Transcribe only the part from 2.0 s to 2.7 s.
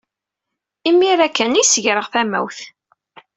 tamawt.